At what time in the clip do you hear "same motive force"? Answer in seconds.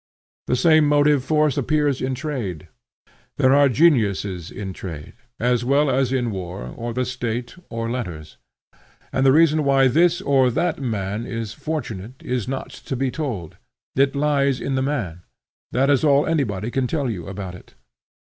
0.55-1.57